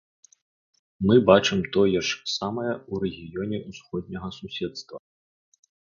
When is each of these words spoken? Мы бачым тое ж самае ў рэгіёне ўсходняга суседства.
Мы 1.07 1.15
бачым 1.31 1.59
тое 1.77 1.99
ж 2.09 2.35
самае 2.37 2.71
ў 2.91 2.95
рэгіёне 3.05 3.57
ўсходняга 3.71 4.29
суседства. 4.43 4.97